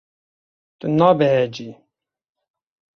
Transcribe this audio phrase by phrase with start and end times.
[0.79, 1.69] Tu nabehecî.